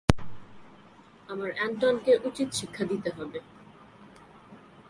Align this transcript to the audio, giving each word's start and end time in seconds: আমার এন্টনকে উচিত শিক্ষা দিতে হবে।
আমার 1.29 1.49
এন্টনকে 1.65 2.13
উচিত 2.27 2.49
শিক্ষা 2.53 2.83
দিতে 2.85 3.09
হবে। 3.17 3.39